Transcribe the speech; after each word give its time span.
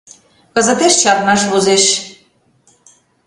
Кызытеш 0.53 0.93
чарнаш 1.01 1.41
возеш. 1.51 1.85